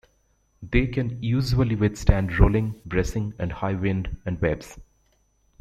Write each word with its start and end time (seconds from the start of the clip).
They 0.63 0.87
can 0.87 1.21
usually 1.21 1.75
withstand 1.75 2.39
rolling, 2.39 2.81
bracing 2.87 3.35
and 3.37 3.51
high 3.51 3.75
wind 3.75 4.17
and 4.25 4.41
waves. 4.41 4.79